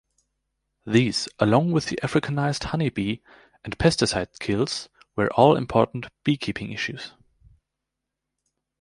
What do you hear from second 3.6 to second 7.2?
and pesticide kills were all important beekeeping issues.